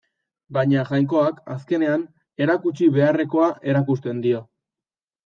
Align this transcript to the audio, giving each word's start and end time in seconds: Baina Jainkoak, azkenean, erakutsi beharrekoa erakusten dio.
Baina 0.55 0.85
Jainkoak, 0.91 1.35
azkenean, 1.55 2.05
erakutsi 2.45 2.87
beharrekoa 2.97 3.51
erakusten 3.75 4.25
dio. 4.25 4.41